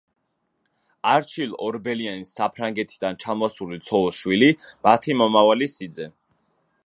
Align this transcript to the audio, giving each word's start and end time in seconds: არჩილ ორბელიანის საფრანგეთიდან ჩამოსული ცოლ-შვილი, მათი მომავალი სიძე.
არჩილ 1.09 1.51
ორბელიანის 1.65 2.31
საფრანგეთიდან 2.39 3.21
ჩამოსული 3.25 3.79
ცოლ-შვილი, 3.91 4.51
მათი 4.89 5.19
მომავალი 5.23 5.71
სიძე. 5.77 6.11